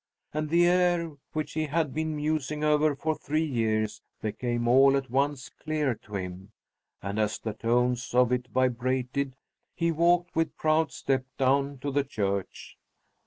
[0.33, 5.11] And the air which he had been musing over for three years became all at
[5.11, 6.53] once clear to him,
[7.03, 9.35] and as the tones of it vibrated
[9.75, 12.79] he walked with proud step down to the church.